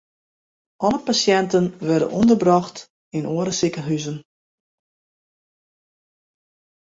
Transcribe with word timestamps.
Alle 0.85 0.99
pasjinten 1.07 1.65
wurde 1.87 2.07
ûnderbrocht 2.19 2.77
yn 3.17 3.29
oare 3.33 3.53
sikehuzen. 3.59 4.17